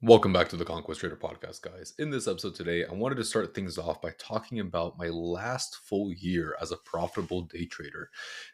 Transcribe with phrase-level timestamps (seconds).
[0.00, 1.92] Welcome back to the Conquest Trader podcast, guys.
[1.98, 5.74] In this episode today, I wanted to start things off by talking about my last
[5.74, 8.08] full year as a profitable day trader.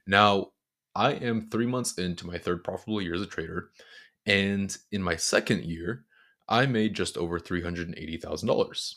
[0.06, 0.52] Now,
[0.94, 3.68] I am three months into my third profitable year as a trader,
[4.24, 6.06] and in my second year,
[6.48, 8.94] I made just over $380,000.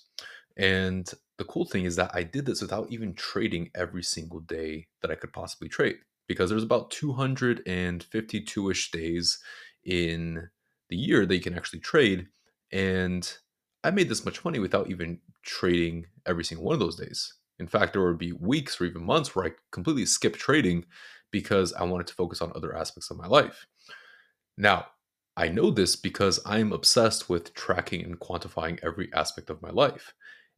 [0.56, 4.88] And the cool thing is that I did this without even trading every single day
[5.02, 5.98] that I could possibly trade
[6.30, 9.38] because there's about 252 ish days
[9.84, 10.48] in
[10.90, 12.28] the year that you can actually trade
[12.72, 13.38] and
[13.84, 17.34] I made this much money without even trading every single one of those days.
[17.60, 20.86] In fact, there would be weeks or even months where I completely skipped trading
[21.32, 23.66] because I wanted to focus on other aspects of my life.
[24.58, 24.88] Now,
[25.36, 30.14] I know this because I'm obsessed with tracking and quantifying every aspect of my life.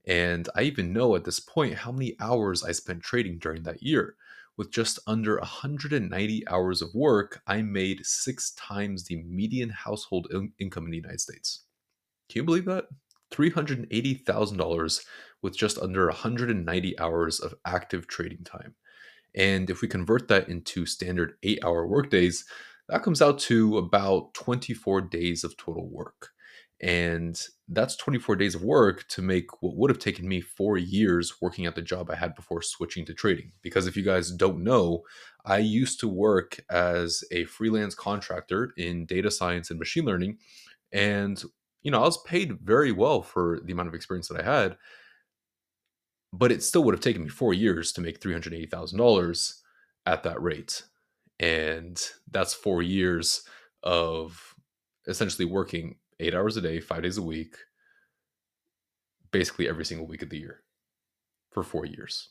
[0.08, 3.84] And I even know at this point how many hours I spent trading during that
[3.84, 4.16] year.
[4.58, 10.52] With just under 190 hours of work, I made six times the median household in-
[10.60, 11.66] income in the United States.
[12.30, 12.86] Can you believe that?
[13.32, 15.06] $380,000
[15.42, 18.76] with just under 190 hours of active trading time.
[19.36, 22.46] And if we convert that into standard eight hour workdays,
[22.88, 26.30] that comes out to about 24 days of total work.
[26.82, 31.42] And that's 24 days of work to make what would have taken me four years
[31.42, 33.52] working at the job I had before switching to trading.
[33.62, 35.04] Because if you guys don't know,
[35.46, 40.38] I used to work as a freelance contractor in data science and machine learning.
[40.92, 41.44] And
[41.82, 44.78] you know, I was paid very well for the amount of experience that I had,
[46.34, 49.54] but it still would have taken me four years to make $380,000
[50.06, 50.84] at that rate.
[51.40, 53.44] And that's four years
[53.84, 54.56] of
[55.08, 57.56] essentially working eight hours a day, five days a week,
[59.32, 60.64] basically every single week of the year
[61.52, 62.30] for four years.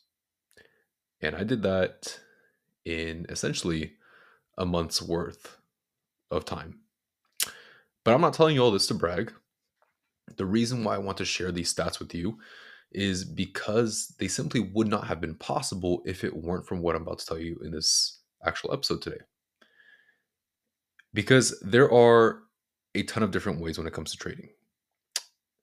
[1.21, 2.19] And I did that
[2.85, 3.95] in essentially
[4.57, 5.59] a month's worth
[6.31, 6.81] of time.
[8.05, 9.33] But I'm not telling you all this to brag.
[10.37, 12.39] The reason why I want to share these stats with you
[12.93, 17.03] is because they simply would not have been possible if it weren't from what I'm
[17.03, 19.21] about to tell you in this actual episode today.
[21.13, 22.43] Because there are
[22.95, 24.49] a ton of different ways when it comes to trading.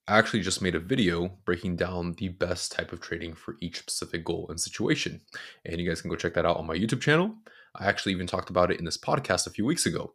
[0.07, 3.79] I actually just made a video breaking down the best type of trading for each
[3.79, 5.19] specific goal and situation.
[5.65, 7.33] And you guys can go check that out on my YouTube channel.
[7.75, 10.13] I actually even talked about it in this podcast a few weeks ago.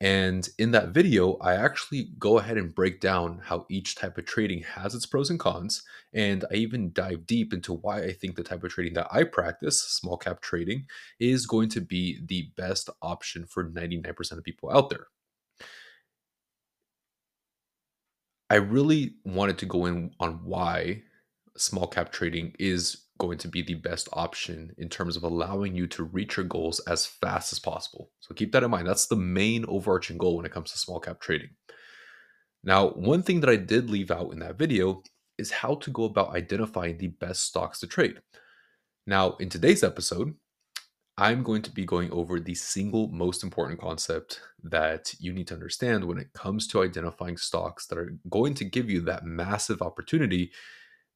[0.00, 4.26] And in that video, I actually go ahead and break down how each type of
[4.26, 5.82] trading has its pros and cons.
[6.12, 9.24] And I even dive deep into why I think the type of trading that I
[9.24, 10.86] practice, small cap trading,
[11.18, 15.06] is going to be the best option for 99% of people out there.
[18.50, 21.02] I really wanted to go in on why
[21.56, 25.86] small cap trading is going to be the best option in terms of allowing you
[25.86, 28.10] to reach your goals as fast as possible.
[28.20, 28.86] So keep that in mind.
[28.86, 31.50] That's the main overarching goal when it comes to small cap trading.
[32.62, 35.02] Now, one thing that I did leave out in that video
[35.38, 38.20] is how to go about identifying the best stocks to trade.
[39.06, 40.34] Now, in today's episode,
[41.18, 45.54] I'm going to be going over the single most important concept that you need to
[45.54, 49.80] understand when it comes to identifying stocks that are going to give you that massive
[49.80, 50.50] opportunity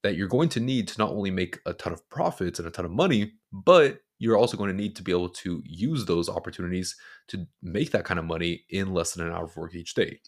[0.03, 2.71] that you're going to need to not only make a ton of profits and a
[2.71, 6.29] ton of money, but you're also going to need to be able to use those
[6.29, 6.97] opportunities
[7.29, 10.21] to make that kind of money in less than an hour of work each day.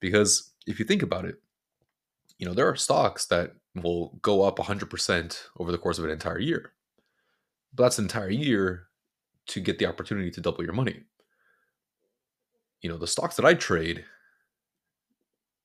[0.00, 1.36] Because if you think about it,
[2.38, 6.10] you know, there are stocks that will go up 100% over the course of an
[6.10, 6.72] entire year.
[7.74, 8.88] But that's an entire year
[9.48, 11.02] to get the opportunity to double your money.
[12.82, 14.04] You know, the stocks that I trade,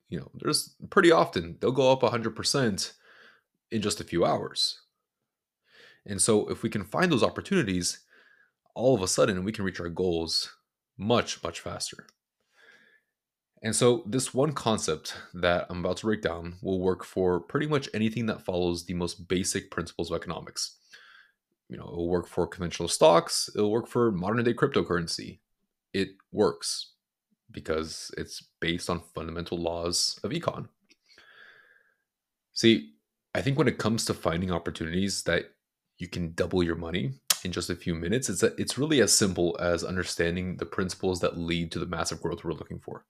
[0.10, 2.94] you know, there's pretty often they'll go up 100%
[3.72, 4.82] in just a few hours.
[6.06, 8.00] And so, if we can find those opportunities,
[8.76, 10.56] all of a sudden we can reach our goals
[10.98, 12.08] much, much faster.
[13.64, 17.68] And so, this one concept that I'm about to break down will work for pretty
[17.68, 20.78] much anything that follows the most basic principles of economics.
[21.70, 25.40] You know, it will work for conventional stocks, it'll work for modern day cryptocurrency.
[25.94, 26.94] It works
[27.52, 30.70] because it's based on fundamental laws of econ.
[32.54, 32.94] See,
[33.34, 35.46] I think when it comes to finding opportunities that
[35.98, 37.14] you can double your money
[37.44, 41.20] in just a few minutes, it's a, it's really as simple as understanding the principles
[41.22, 43.06] that lead to the massive growth we're looking for.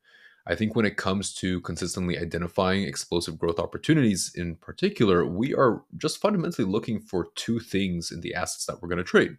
[0.48, 5.84] I think when it comes to consistently identifying explosive growth opportunities in particular, we are
[5.98, 9.38] just fundamentally looking for two things in the assets that we're going to trade.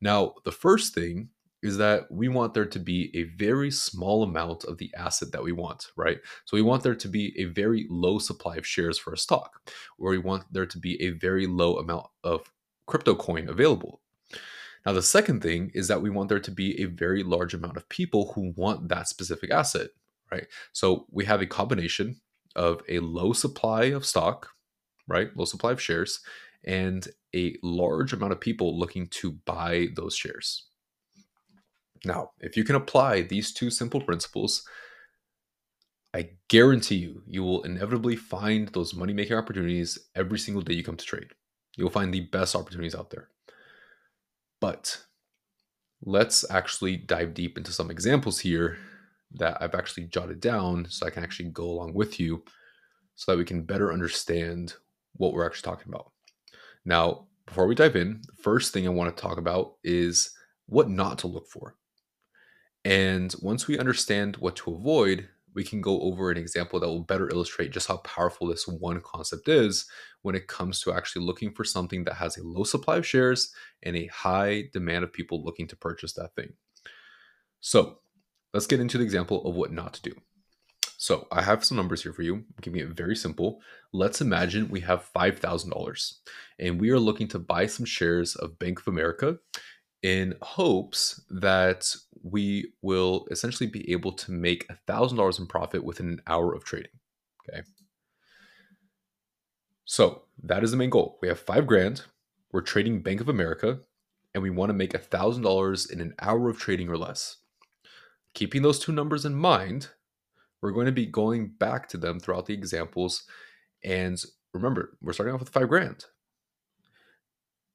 [0.00, 1.30] Now, the first thing
[1.64, 5.42] is that we want there to be a very small amount of the asset that
[5.42, 6.18] we want, right?
[6.44, 9.70] So we want there to be a very low supply of shares for a stock,
[9.98, 12.52] or we want there to be a very low amount of
[12.86, 14.02] crypto coin available.
[14.84, 17.78] Now, the second thing is that we want there to be a very large amount
[17.78, 19.88] of people who want that specific asset,
[20.30, 20.46] right?
[20.72, 22.20] So we have a combination
[22.54, 24.50] of a low supply of stock,
[25.08, 25.34] right?
[25.34, 26.20] Low supply of shares,
[26.62, 30.66] and a large amount of people looking to buy those shares.
[32.04, 34.66] Now, if you can apply these two simple principles,
[36.14, 40.84] I guarantee you, you will inevitably find those money making opportunities every single day you
[40.84, 41.28] come to trade.
[41.76, 43.30] You'll find the best opportunities out there.
[44.60, 45.02] But
[46.02, 48.78] let's actually dive deep into some examples here
[49.32, 52.44] that I've actually jotted down so I can actually go along with you
[53.16, 54.74] so that we can better understand
[55.14, 56.12] what we're actually talking about.
[56.84, 60.30] Now, before we dive in, the first thing I want to talk about is
[60.66, 61.76] what not to look for.
[62.84, 67.00] And once we understand what to avoid, we can go over an example that will
[67.00, 69.86] better illustrate just how powerful this one concept is
[70.22, 73.52] when it comes to actually looking for something that has a low supply of shares
[73.82, 76.52] and a high demand of people looking to purchase that thing.
[77.60, 78.00] So
[78.52, 80.14] let's get into the example of what not to do.
[80.96, 82.34] So I have some numbers here for you.
[82.34, 83.60] I'm keeping it very simple.
[83.92, 86.12] Let's imagine we have $5,000
[86.58, 89.38] and we are looking to buy some shares of Bank of America
[90.04, 96.20] in hopes that we will essentially be able to make $1,000 in profit within an
[96.26, 96.92] hour of trading.
[97.48, 97.62] Okay.
[99.86, 101.18] So that is the main goal.
[101.22, 102.02] We have five grand.
[102.52, 103.80] We're trading Bank of America
[104.34, 107.38] and we want to make $1,000 in an hour of trading or less.
[108.34, 109.88] Keeping those two numbers in mind,
[110.60, 113.24] we're going to be going back to them throughout the examples.
[113.82, 114.22] And
[114.52, 116.04] remember, we're starting off with five grand.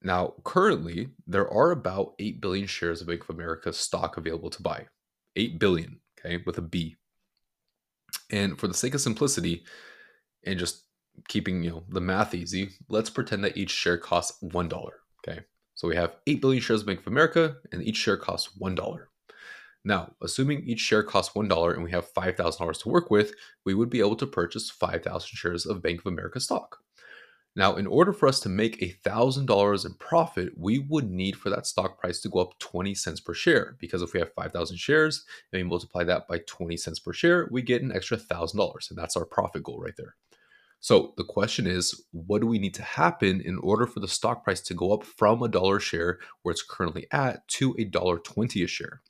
[0.01, 4.62] Now, currently, there are about 8 billion shares of Bank of America stock available to
[4.62, 4.88] buy.
[5.36, 6.96] 8 billion, okay, with a B.
[8.31, 9.66] And for the sake of simplicity
[10.46, 10.86] and just
[11.28, 14.90] keeping, you know, the math easy, let's pretend that each share costs $1,
[15.28, 15.42] okay?
[15.75, 19.00] So we have 8 billion shares of Bank of America and each share costs $1.
[19.86, 23.34] Now, assuming each share costs $1 and we have $5,000 to work with,
[23.66, 26.80] we would be able to purchase 5,000 shares of Bank of America stock.
[27.59, 31.67] Now, in order for us to make $1,000 in profit, we would need for that
[31.67, 33.75] stock price to go up 20 cents per share.
[33.81, 37.50] Because if we have 5,000 shares and we multiply that by 20 cents per share,
[37.51, 38.89] we get an extra $1,000.
[38.89, 40.15] And that's our profit goal right there.
[40.79, 44.45] So the question is, what do we need to happen in order for the stock
[44.45, 48.19] price to go up from a dollar share where it's currently at to a dollar
[48.19, 49.01] 20 a share?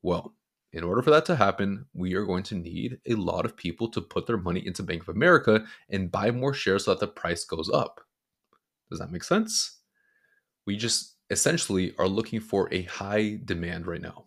[0.00, 0.32] Well,
[0.72, 3.88] in order for that to happen, we are going to need a lot of people
[3.90, 7.08] to put their money into Bank of America and buy more shares so that the
[7.08, 8.02] price goes up.
[8.90, 9.78] Does that make sense?
[10.66, 14.26] We just essentially are looking for a high demand right now.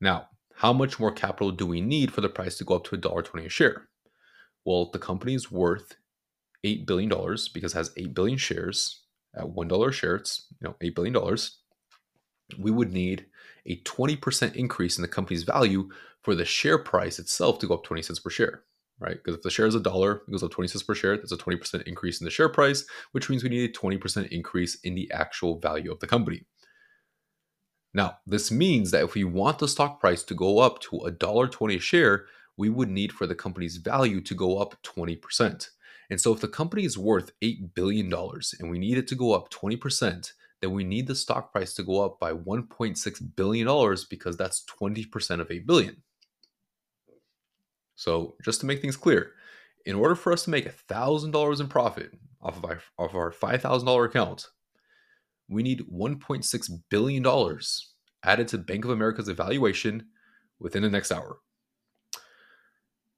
[0.00, 2.96] Now, how much more capital do we need for the price to go up to
[2.96, 3.88] $1.20 a share?
[4.64, 5.96] Well, the company is worth
[6.64, 7.08] $8 billion
[7.54, 9.02] because it has 8 billion shares
[9.36, 10.16] at $1 a share.
[10.16, 11.38] It's you know $8 billion.
[12.58, 13.26] We would need
[13.66, 15.88] a 20% increase in the company's value
[16.22, 18.62] for the share price itself to go up 20 cents per share,
[18.98, 19.16] right?
[19.16, 21.16] Because if the share is a dollar, it goes up 20 cents per share.
[21.16, 24.76] That's a 20% increase in the share price, which means we need a 20% increase
[24.80, 26.46] in the actual value of the company.
[27.94, 31.76] Now, this means that if we want the stock price to go up to $1.20
[31.76, 32.26] a share,
[32.56, 35.68] we would need for the company's value to go up 20%.
[36.10, 39.32] And so if the company is worth $8 billion and we need it to go
[39.32, 40.32] up 20%,
[40.66, 45.40] then we need the stock price to go up by $1.6 billion because that's 20%
[45.40, 46.02] of 8 billion.
[47.94, 49.34] So just to make things clear,
[49.84, 52.10] in order for us to make $1,000 in profit
[52.42, 54.48] off of our, our $5,000 account,
[55.48, 57.60] we need $1.6 billion
[58.24, 60.06] added to Bank of America's evaluation
[60.58, 61.38] within the next hour.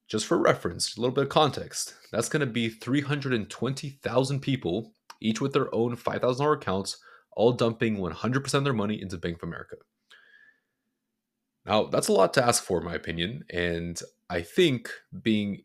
[0.07, 5.41] Just for reference, a little bit of context, that's going to be 320,000 people, each
[5.41, 6.99] with their own $5,000 accounts,
[7.35, 9.75] all dumping 100% of their money into Bank of America.
[11.65, 13.43] Now, that's a lot to ask for, in my opinion.
[13.51, 14.89] And I think
[15.21, 15.63] being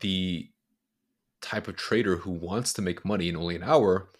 [0.00, 0.50] the
[1.40, 4.10] type of trader who wants to make money in only an hour,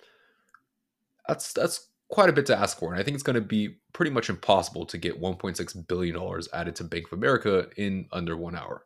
[1.27, 2.93] that's that's quite a bit to ask for.
[2.93, 6.77] And I think it's going to be pretty much impossible to get $1.6 billion added
[6.77, 8.85] to Bank of America in under one hour.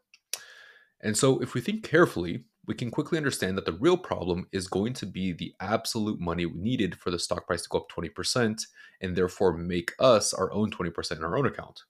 [1.00, 4.68] And so, if we think carefully, we can quickly understand that the real problem is
[4.68, 8.60] going to be the absolute money needed for the stock price to go up 20%
[9.00, 11.84] and therefore make us our own 20% in our own account.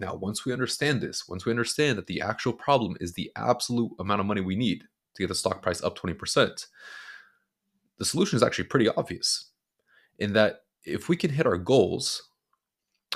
[0.00, 3.92] Now, once we understand this, once we understand that the actual problem is the absolute
[4.00, 4.82] amount of money we need
[5.14, 6.66] to get the stock price up 20%,
[7.98, 9.50] the solution is actually pretty obvious
[10.18, 12.30] in that if we can hit our goals,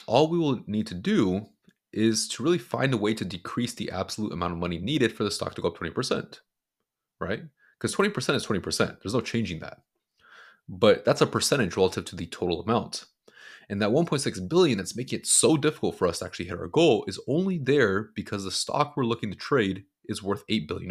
[0.07, 1.47] all we will need to do
[1.93, 5.25] is to really find a way to decrease the absolute amount of money needed for
[5.25, 6.39] the stock to go up 20%
[7.21, 7.43] right?
[7.79, 8.77] Because 20% is 20%.
[9.03, 9.79] There's no changing that.
[10.69, 13.05] But that's a percentage relative to the total amount.
[13.71, 16.69] And that 1.6 billion that's making it so difficult for us to actually hit our
[16.69, 20.91] goal is only there because the stock we're looking to trade is worth $8 billion.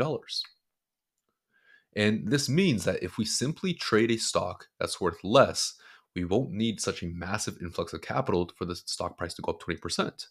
[1.96, 5.74] And this means that if we simply trade a stock that's worth less,
[6.16, 9.54] we won't need such a massive influx of capital for the stock price to go
[9.54, 10.28] up 20%.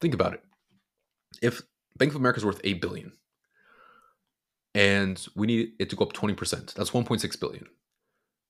[0.00, 0.42] Think about it.
[1.42, 1.62] If
[1.96, 3.12] Bank of America is worth 8 billion
[4.74, 7.66] and we need it to go up 20%, that's 1.6 billion.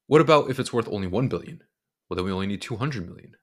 [0.07, 1.63] What about if it's worth only 1 billion?
[2.09, 3.37] Well, then we only need 200 million.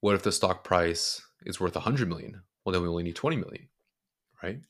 [0.00, 2.42] What if the stock price is worth 100 million?
[2.64, 3.68] Well, then we only need 20 million,
[4.42, 4.60] right?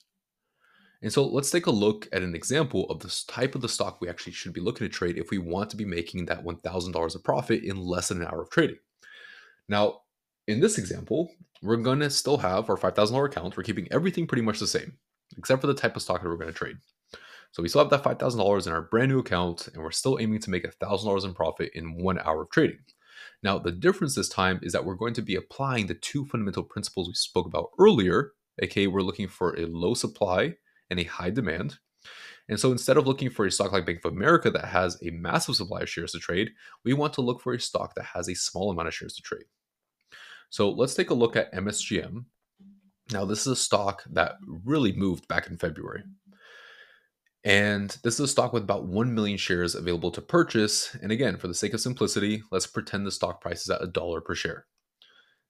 [1.02, 4.00] And so let's take a look at an example of this type of the stock
[4.00, 7.14] we actually should be looking to trade if we want to be making that $1,000
[7.14, 8.78] of profit in less than an hour of trading.
[9.68, 10.00] Now,
[10.46, 11.32] in this example,
[11.62, 13.56] we're going to still have our $5,000 account.
[13.56, 14.98] We're keeping everything pretty much the same,
[15.38, 16.76] except for the type of stock that we're going to trade.
[17.52, 20.40] So we still have that $5,000 in our brand new account, and we're still aiming
[20.40, 22.80] to make $1,000 in profit in one hour of trading.
[23.42, 26.64] Now, the difference this time is that we're going to be applying the two fundamental
[26.64, 30.54] principles we spoke about earlier, aka we're looking for a low supply
[30.90, 31.78] and a high demand.
[32.48, 35.10] And so instead of looking for a stock like Bank of America that has a
[35.10, 36.50] massive supply of shares to trade,
[36.84, 39.22] we want to look for a stock that has a small amount of shares to
[39.22, 39.44] trade.
[40.54, 42.26] So let's take a look at MSGM.
[43.10, 46.04] Now, this is a stock that really moved back in February.
[47.42, 50.96] And this is a stock with about 1 million shares available to purchase.
[51.02, 53.88] And again, for the sake of simplicity, let's pretend the stock price is at a
[53.88, 54.66] dollar per share.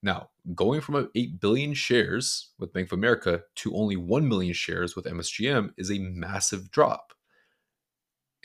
[0.03, 4.97] Now, going from 8 billion shares with Bank of America to only 1 million shares
[4.97, 7.13] with MSGM is a massive drop.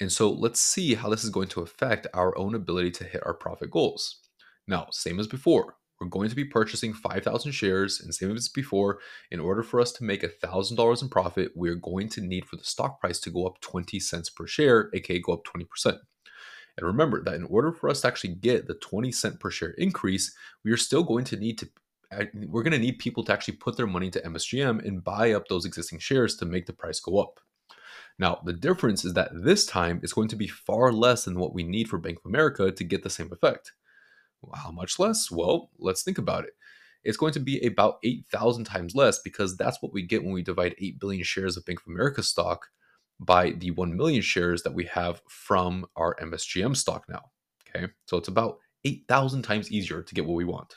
[0.02, 3.26] And so let's see how this is going to affect our own ability to hit
[3.26, 4.20] our profit goals.
[4.68, 9.00] Now, same as before, we're going to be purchasing 5,000 shares, and same as before,
[9.32, 12.64] in order for us to make $1,000 in profit, we're going to need for the
[12.64, 15.98] stock price to go up 20 cents per share, aka go up 20%.
[16.78, 19.72] And remember that in order for us to actually get the 20 cent per share
[19.72, 21.70] increase, we are still going to need to
[22.12, 25.34] uh, we're going to need people to actually put their money into MSGM and buy
[25.34, 27.40] up those existing shares to make the price go up.
[28.18, 31.54] Now, the difference is that this time it's going to be far less than what
[31.54, 33.74] we need for Bank of America to get the same effect.
[34.56, 35.30] How much less?
[35.30, 36.52] Well, let's think about it.
[37.04, 40.42] It's going to be about 8,000 times less because that's what we get when we
[40.42, 42.68] divide 8 billion shares of Bank of America stock
[43.20, 47.24] by the 1 million shares that we have from our MSGM stock now.
[47.76, 50.76] Okay, so it's about 8,000 times easier to get what we want.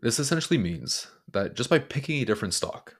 [0.00, 2.96] This essentially means that just by picking a different stock,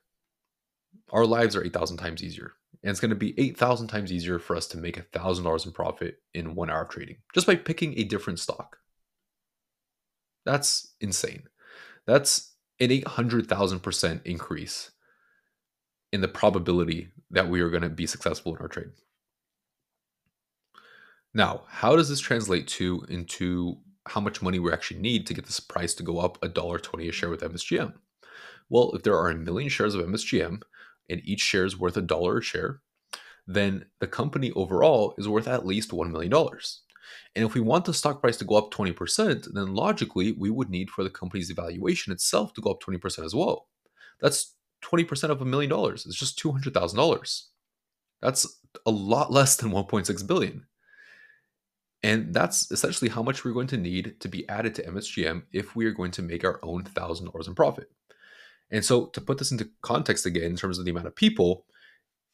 [1.10, 2.52] our lives are 8,000 times easier.
[2.82, 6.16] And it's going to be 8,000 times easier for us to make $1,000 in profit
[6.34, 8.78] in one hour of trading just by picking a different stock.
[10.44, 11.44] That's insane.
[12.06, 14.90] That's an 800,000% increase
[16.12, 18.90] in the probability that we are going to be successful in our trade.
[21.34, 25.46] Now, how does this translate to into how much money we actually need to get
[25.46, 27.94] this price to go up a dollar twenty a share with MSGM?
[28.68, 30.62] Well, if there are a million shares of MSGM
[31.08, 32.80] and each share is worth a dollar a share,
[33.46, 36.32] then the company overall is worth at least $1 million.
[37.34, 40.70] And if we want the stock price to go up 20%, then logically we would
[40.70, 43.68] need for the company's valuation itself to go up 20% as well.
[44.20, 44.54] That's
[44.84, 46.06] 20% of a million dollars.
[46.06, 47.42] It's just $200,000.
[48.20, 50.66] That's a lot less than 1.6 billion.
[52.04, 55.76] And that's essentially how much we're going to need to be added to MSGM if
[55.76, 57.90] we are going to make our own $1,000 in profit.
[58.72, 61.66] And so to put this into context again in terms of the amount of people,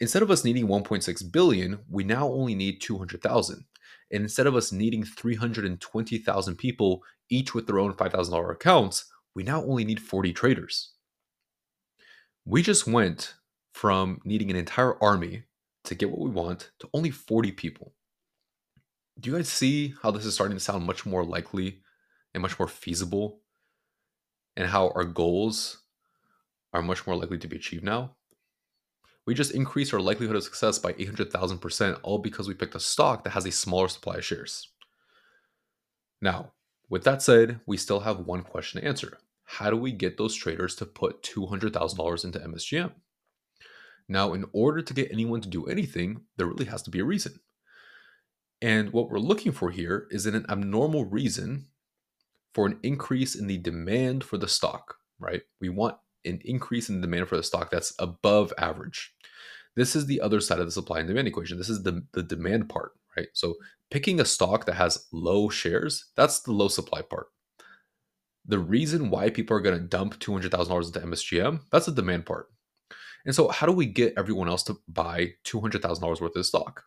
[0.00, 3.64] instead of us needing 1.6 billion, we now only need 200,000.
[4.10, 9.04] And instead of us needing 320,000 people each with their own $5,000 accounts,
[9.34, 10.92] we now only need 40 traders
[12.48, 13.34] we just went
[13.74, 15.42] from needing an entire army
[15.84, 17.92] to get what we want to only 40 people.
[19.20, 21.80] Do you guys see how this is starting to sound much more likely
[22.32, 23.40] and much more feasible?
[24.56, 25.82] And how our goals
[26.72, 28.16] are much more likely to be achieved now?
[29.26, 33.24] We just increased our likelihood of success by 800,000%, all because we picked a stock
[33.24, 34.68] that has a smaller supply of shares.
[36.22, 36.52] Now,
[36.88, 40.34] with that said, we still have one question to answer how do we get those
[40.34, 42.92] traders to put $200,000 into MSGM?
[44.06, 47.04] Now, in order to get anyone to do anything, there really has to be a
[47.04, 47.40] reason.
[48.60, 51.68] And what we're looking for here is an abnormal reason
[52.54, 55.42] for an increase in the demand for the stock, right?
[55.60, 55.96] We want
[56.28, 59.14] an increase in demand for the stock that's above average.
[59.76, 61.58] This is the other side of the supply and demand equation.
[61.58, 63.28] This is the, the demand part, right?
[63.32, 63.54] So
[63.90, 67.28] picking a stock that has low shares, that's the low supply part
[68.46, 72.48] the reason why people are going to dump $200,000 into MSGM, that's the demand part.
[73.26, 76.84] And so, how do we get everyone else to buy $200,000 worth of stock?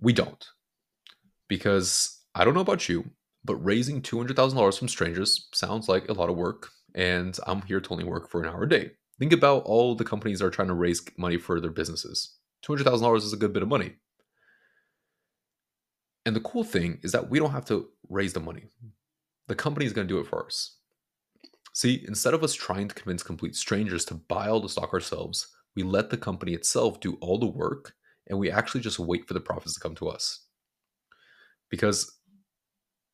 [0.00, 0.44] We don't.
[1.48, 3.10] because I don't know about you,
[3.44, 7.90] but raising $200,000 from strangers sounds like a lot of work, and I'm here to
[7.90, 8.92] only work for an hour a day.
[9.18, 12.36] Think about all the companies that are trying to raise money for their businesses.
[12.64, 13.96] $200,000 is a good bit of money.
[16.26, 18.64] And the cool thing is that we don't have to raise the money.
[19.48, 20.76] The company is going to do it for us.
[21.72, 25.48] See, instead of us trying to convince complete strangers to buy all the stock ourselves,
[25.74, 27.94] we let the company itself do all the work
[28.28, 30.44] and we actually just wait for the profits to come to us.
[31.70, 32.17] Because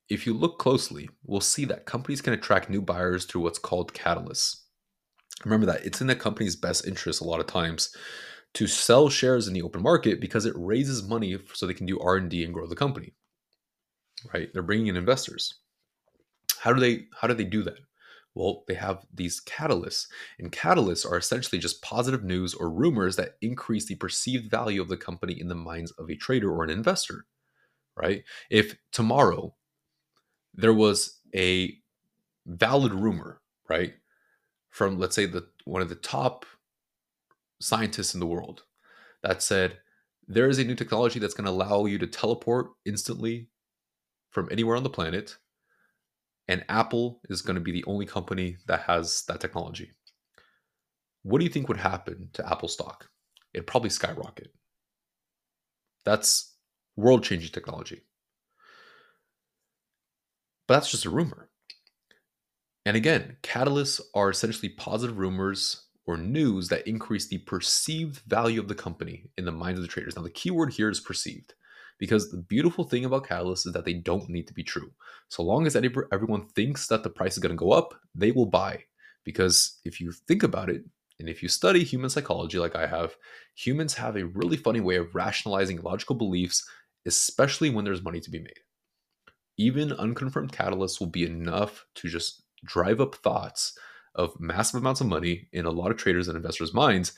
[0.09, 3.95] if you look closely, we'll see that companies can attract new buyers through what's called
[3.95, 4.63] catalysts.
[5.45, 7.95] Remember that it's in the company's best interest a lot of times
[8.55, 11.99] to sell shares in the open market because it raises money so they can do
[11.99, 13.15] R&D and grow the company.
[14.33, 14.49] Right?
[14.53, 15.55] They're bringing in investors.
[16.61, 17.79] How do they how do they do that?
[18.35, 20.07] Well, they have these catalysts,
[20.39, 24.89] and catalysts are essentially just positive news or rumors that increase the perceived value of
[24.89, 27.27] the company in the minds of a trader or an investor.
[27.97, 28.25] Right?
[28.51, 29.55] If tomorrow
[30.55, 31.77] there was a
[32.47, 33.95] valid rumor, right,
[34.71, 36.47] from let's say the one of the top
[37.61, 38.65] scientists in the world
[39.23, 39.79] that said
[40.27, 43.49] there is a new technology that's going to allow you to teleport instantly
[44.31, 45.37] from anywhere on the planet
[46.49, 49.93] and Apple is going to be the only company that has that technology.
[51.23, 53.09] What do you think would happen to Apple stock?
[53.55, 54.53] It'd probably skyrocket.
[56.05, 56.55] That's
[56.97, 58.03] world changing technology.
[60.66, 61.49] But that's just a rumor.
[62.87, 68.68] And again, catalysts are essentially positive rumors or news that increase the perceived value of
[68.68, 70.16] the company in the minds of the traders.
[70.16, 71.54] Now, the key word here is perceived
[71.99, 74.90] because the beautiful thing about catalysts is that they don't need to be true.
[75.28, 78.47] So long as everyone thinks that the price is going to go up, they will
[78.47, 78.85] buy.
[79.25, 80.85] Because if you think about it,
[81.21, 83.14] and if you study human psychology like I have,
[83.54, 86.66] humans have a really funny way of rationalizing logical beliefs,
[87.06, 88.63] especially when there's money to be made
[89.57, 93.79] even unconfirmed catalysts will be enough to just drive up thoughts
[94.15, 97.13] of massive amounts of money in a lot of traders and investors' minds.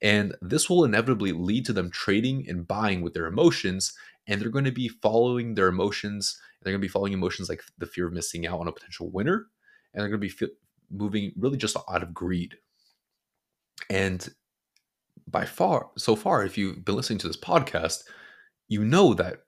[0.00, 3.94] And this will inevitably lead to them trading and buying with their emotions.
[4.26, 6.38] And they're going to be following their emotions.
[6.62, 9.10] They're going to be following emotions like the fear of missing out on a potential
[9.10, 9.46] winner.
[9.94, 10.52] And they're going to be
[10.90, 12.56] moving really just out of greed.
[13.88, 14.28] And
[15.28, 18.02] by far, so far, if you've been listening to this podcast,
[18.72, 19.42] you know that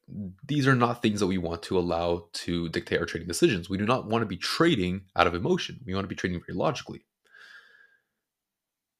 [0.46, 3.70] these are not things that we want to allow to dictate our trading decisions.
[3.70, 5.80] We do not want to be trading out of emotion.
[5.86, 7.06] We want to be trading very logically.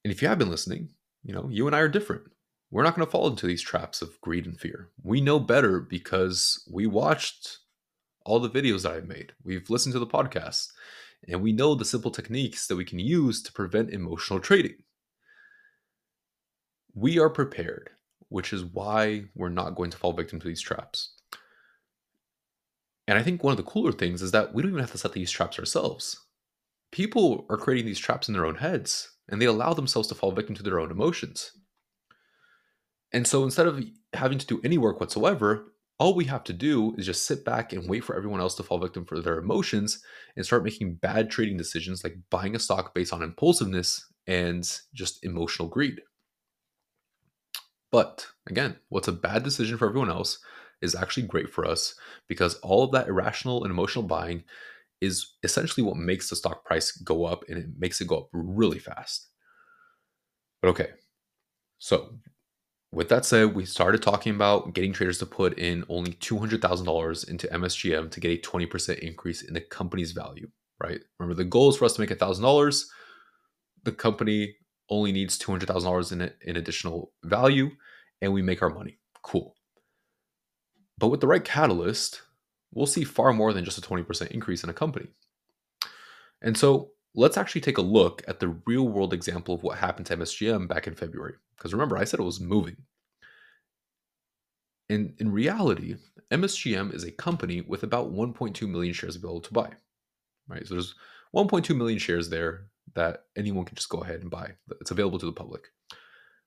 [0.03, 0.89] And if you have been listening,
[1.23, 2.23] you know, you and I are different.
[2.71, 4.89] We're not going to fall into these traps of greed and fear.
[5.03, 7.59] We know better because we watched
[8.25, 9.33] all the videos that I've made.
[9.43, 10.69] We've listened to the podcast
[11.27, 14.77] and we know the simple techniques that we can use to prevent emotional trading.
[16.95, 17.91] We are prepared
[18.35, 21.13] which is why we're not going to fall victim to these traps.
[23.07, 24.97] And I think one of the cooler things is that we don't even have to
[24.97, 26.19] set these traps ourselves.
[26.91, 30.33] People are creating these traps in their own heads, and they allow themselves to fall
[30.33, 31.53] victim to their own emotions.
[33.13, 36.93] And so instead of having to do any work whatsoever, all we have to do
[36.97, 40.03] is just sit back and wait for everyone else to fall victim for their emotions
[40.35, 45.23] and start making bad trading decisions like buying a stock based on impulsiveness and just
[45.23, 46.01] emotional greed.
[47.95, 50.39] But again, what's a bad decision for everyone else
[50.81, 51.95] is actually great for us
[52.27, 54.43] because all of that irrational and emotional buying
[54.99, 58.27] is essentially what makes the stock price go up and it makes it go up
[58.33, 59.29] really fast.
[60.61, 60.89] But okay,
[61.77, 62.19] so
[62.91, 67.47] with that said, we started talking about getting traders to put in only $200,000 into
[67.47, 70.49] MSGM to get a 20% increase in the company's value,
[70.83, 70.99] right?
[71.17, 72.83] Remember, the goal is for us to make $1,000.
[73.83, 74.57] The company
[74.89, 77.71] only needs $200,000 in, in additional value
[78.21, 78.97] and we make our money.
[79.23, 79.55] Cool.
[80.97, 82.21] But with the right catalyst,
[82.73, 85.07] we'll see far more than just a 20% increase in a company.
[86.41, 90.05] And so let's actually take a look at the real world example of what happened
[90.07, 91.33] to MSGM back in February.
[91.57, 92.77] Because remember, I said it was moving.
[94.89, 95.95] In, in reality,
[96.31, 99.69] MSGM is a company with about 1.2 million shares available to buy.
[100.47, 100.67] Right?
[100.67, 100.93] So there's
[101.35, 104.51] 1.2 million shares there that anyone can just go ahead and buy.
[104.79, 105.69] It's available to the public.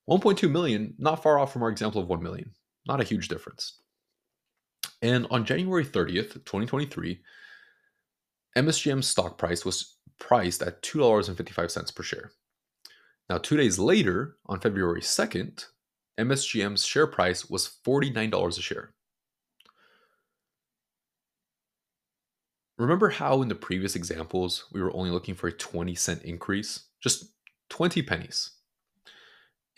[0.09, 2.51] 1.2 million, not far off from our example of 1 million.
[2.87, 3.81] Not a huge difference.
[5.03, 7.21] And on January 30th, 2023,
[8.57, 12.31] MSGM's stock price was priced at $2.55 per share.
[13.29, 15.67] Now, two days later, on February 2nd,
[16.19, 18.95] MSGM's share price was $49 a share.
[22.79, 26.87] Remember how in the previous examples we were only looking for a 20 cent increase?
[27.01, 27.33] Just
[27.71, 28.58] 20 pennies.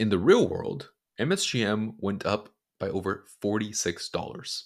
[0.01, 4.63] In the real world, MSGM went up by over $46.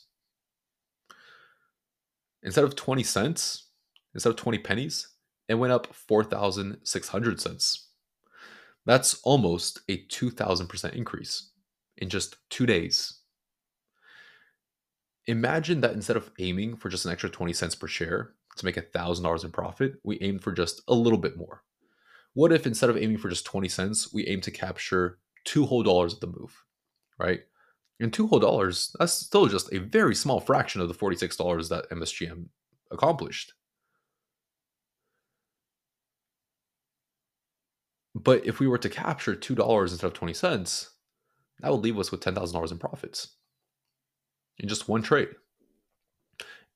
[2.44, 3.70] instead of 20 cents,
[4.14, 5.08] instead of 20 pennies,
[5.48, 7.88] it went up 4,600 cents.
[8.86, 11.50] That's almost a 2,000% increase
[11.96, 13.18] in just two days.
[15.26, 18.76] Imagine that instead of aiming for just an extra 20 cents per share to make
[18.76, 21.64] $1,000 in profit, we aimed for just a little bit more.
[22.34, 25.82] What if instead of aiming for just 20 cents, we aim to capture two whole
[25.82, 26.64] dollars at the move,
[27.18, 27.40] right?
[28.00, 31.88] And two whole dollars, that's still just a very small fraction of the $46 that
[31.90, 32.46] MSGM
[32.90, 33.52] accomplished.
[38.14, 40.90] But if we were to capture $2 instead of 20 cents,
[41.60, 43.36] that would leave us with $10,000 in profits
[44.58, 45.28] in just one trade.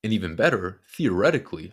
[0.04, 1.72] And even better, theoretically,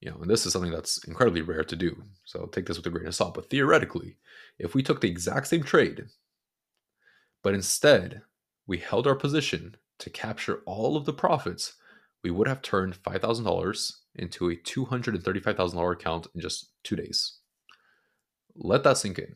[0.00, 2.00] you know, and this is something that's incredibly rare to do.
[2.24, 3.34] So take this with a grain of salt.
[3.34, 4.16] But theoretically,
[4.58, 6.06] if we took the exact same trade,
[7.42, 8.22] but instead
[8.66, 11.74] we held our position to capture all of the profits,
[12.22, 17.38] we would have turned $5,000 into a $235,000 account in just two days.
[18.54, 19.34] Let that sink in.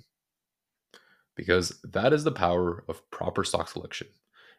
[1.34, 4.08] Because that is the power of proper stock selection.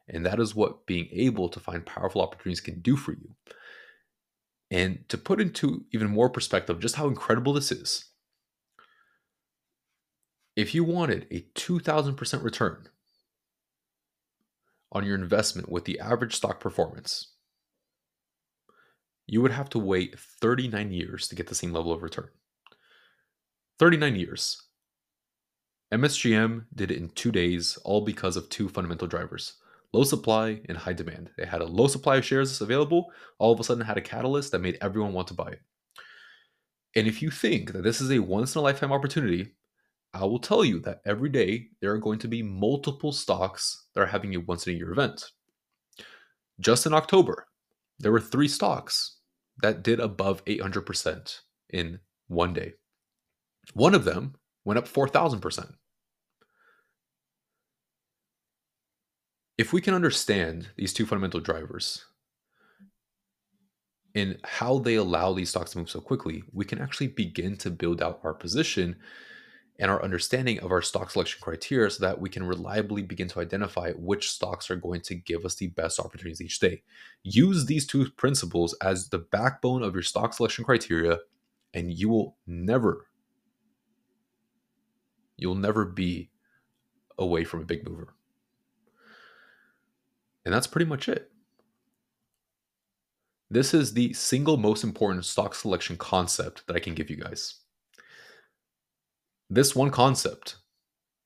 [0.09, 3.35] And that is what being able to find powerful opportunities can do for you.
[4.73, 8.05] And to put into even more perspective just how incredible this is,
[10.55, 12.89] if you wanted a 2000% return
[14.91, 17.33] on your investment with the average stock performance,
[19.27, 22.29] you would have to wait 39 years to get the same level of return.
[23.77, 24.59] 39 years.
[25.93, 29.53] MSGM did it in two days, all because of two fundamental drivers
[29.93, 31.29] low supply and high demand.
[31.37, 34.51] They had a low supply of shares available, all of a sudden had a catalyst
[34.51, 35.61] that made everyone want to buy it.
[36.95, 39.55] And if you think that this is a once in a lifetime opportunity,
[40.13, 44.01] I will tell you that every day there are going to be multiple stocks that
[44.01, 45.31] are having a once in a year event.
[46.59, 47.47] Just in October,
[47.99, 49.17] there were three stocks
[49.61, 51.39] that did above 800%
[51.71, 52.73] in one day.
[53.73, 55.73] One of them went up 4,000%.
[59.63, 62.03] If we can understand these two fundamental drivers
[64.13, 67.69] and how they allow these stocks to move so quickly, we can actually begin to
[67.69, 68.97] build out our position
[69.79, 73.39] and our understanding of our stock selection criteria so that we can reliably begin to
[73.39, 76.83] identify which stocks are going to give us the best opportunities each day.
[77.23, 81.19] Use these two principles as the backbone of your stock selection criteria,
[81.73, 83.07] and you will never,
[85.37, 86.31] you'll never be
[87.17, 88.13] away from a big mover.
[90.45, 91.31] And that's pretty much it.
[93.49, 97.59] This is the single most important stock selection concept that I can give you guys.
[99.49, 100.55] This one concept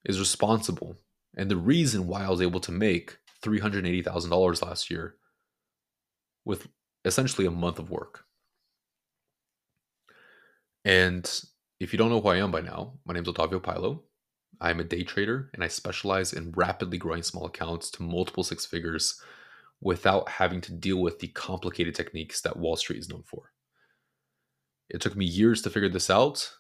[0.04, 0.98] is responsible
[1.38, 5.16] and the reason why I was able to make $380,000 last year
[6.44, 6.68] with
[7.06, 8.26] essentially a month of work.
[10.84, 11.30] And
[11.80, 14.02] if you don't know who I am by now, my name is Otavio Pilo.
[14.60, 18.66] I'm a day trader and I specialize in rapidly growing small accounts to multiple six
[18.66, 19.22] figures
[19.82, 23.52] without having to deal with the complicated techniques that Wall Street is known for.
[24.90, 26.52] It took me years to figure this out.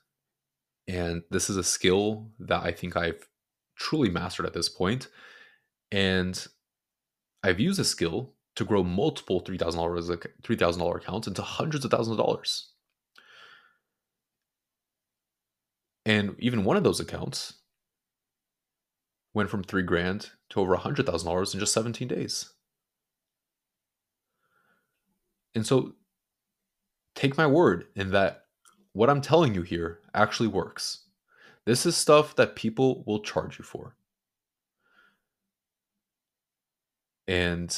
[0.88, 3.28] And this is a skill that I think I've
[3.76, 5.08] truly mastered at this point.
[5.92, 6.46] And
[7.44, 12.26] I've used this skill to grow multiple $3,000 $3,000 accounts into hundreds of thousands of
[12.26, 12.72] dollars.
[16.06, 17.57] And even one of those accounts
[19.38, 22.54] went from three grand to over a hundred thousand dollars in just 17 days.
[25.54, 25.94] And so
[27.14, 28.46] take my word in that
[28.94, 31.04] what I'm telling you here actually works.
[31.66, 33.96] This is stuff that people will charge you for.
[37.28, 37.72] And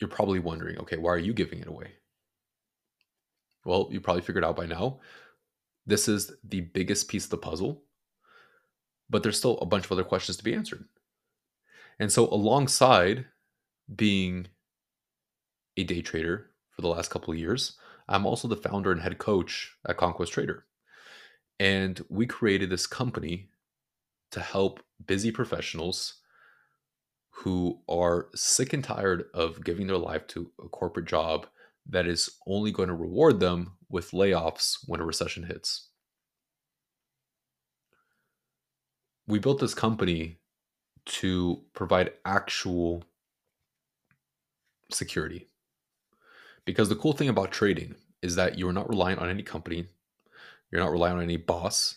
[0.00, 1.92] you're probably wondering, okay, why are you giving it away?
[3.64, 4.98] Well, you probably figured out by now
[5.86, 7.83] this is the biggest piece of the puzzle,
[9.08, 10.84] but there's still a bunch of other questions to be answered.
[11.98, 13.26] And so, alongside
[13.94, 14.48] being
[15.76, 17.76] a day trader for the last couple of years,
[18.08, 20.64] I'm also the founder and head coach at Conquest Trader.
[21.60, 23.48] And we created this company
[24.32, 26.14] to help busy professionals
[27.30, 31.46] who are sick and tired of giving their life to a corporate job
[31.88, 35.88] that is only going to reward them with layoffs when a recession hits.
[39.26, 40.38] We built this company
[41.06, 43.04] to provide actual
[44.90, 45.48] security.
[46.64, 49.88] Because the cool thing about trading is that you're not reliant on any company,
[50.70, 51.96] you're not reliant on any boss.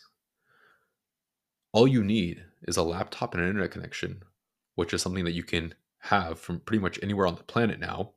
[1.72, 4.24] All you need is a laptop and an internet connection,
[4.76, 8.12] which is something that you can have from pretty much anywhere on the planet now,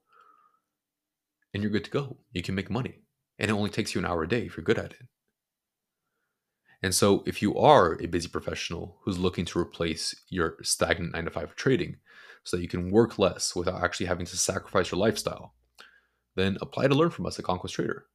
[1.53, 2.17] and you're good to go.
[2.33, 3.01] You can make money.
[3.39, 5.07] And it only takes you an hour a day if you're good at it.
[6.83, 11.27] And so, if you are a busy professional who's looking to replace your stagnant nine
[11.27, 11.97] to five trading
[12.43, 15.55] so that you can work less without actually having to sacrifice your lifestyle,
[16.37, 18.07] then apply to learn from us at Conquest Trader.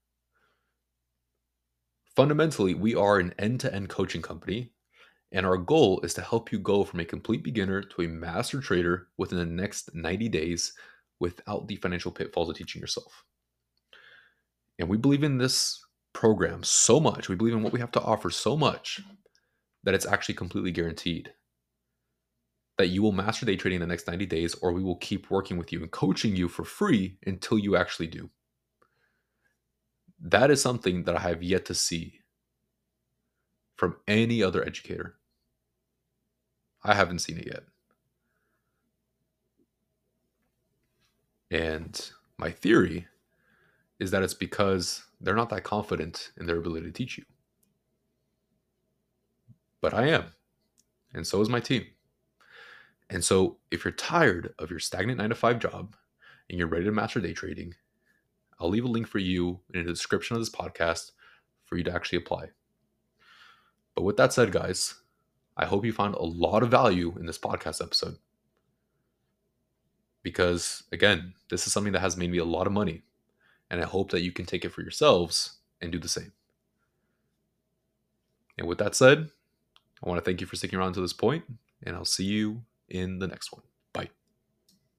[2.15, 4.71] Fundamentally, we are an end to end coaching company,
[5.31, 8.61] and our goal is to help you go from a complete beginner to a master
[8.61, 10.73] trader within the next 90 days
[11.19, 13.23] without the financial pitfalls of teaching yourself.
[14.79, 15.84] And we believe in this
[16.15, 19.13] program so much, we believe in what we have to offer so much mm-hmm.
[19.83, 21.31] that it's actually completely guaranteed
[22.77, 25.29] that you will master day trading in the next 90 days, or we will keep
[25.29, 28.29] working with you and coaching you for free until you actually do.
[30.19, 32.21] That is something that I have yet to see
[33.75, 35.15] from any other educator.
[36.83, 37.63] I haven't seen it yet.
[41.51, 43.07] And my theory
[43.99, 47.23] is that it's because they're not that confident in their ability to teach you.
[49.81, 50.25] But I am.
[51.13, 51.85] And so is my team.
[53.09, 55.95] And so if you're tired of your stagnant nine to five job
[56.49, 57.75] and you're ready to master day trading,
[58.59, 61.11] I'll leave a link for you in the description of this podcast
[61.63, 62.47] for you to actually apply.
[63.95, 64.95] But with that said, guys,
[65.57, 68.17] I hope you found a lot of value in this podcast episode.
[70.23, 73.03] Because again, this is something that has made me a lot of money.
[73.75, 76.31] And I hope that you can take it for yourselves and do the same.
[78.57, 79.31] And with that said,
[80.01, 81.43] I want to thank you for sticking around to this point,
[81.83, 83.63] and I'll see you in the next one.